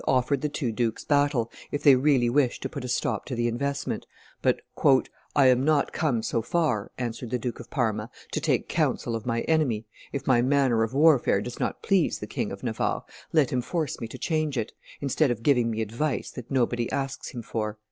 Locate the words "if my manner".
10.11-10.81